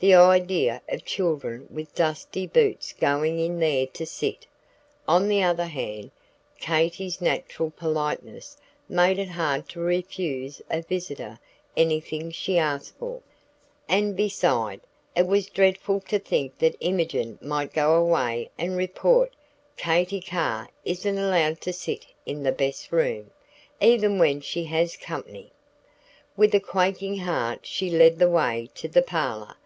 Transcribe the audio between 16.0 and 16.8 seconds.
to think that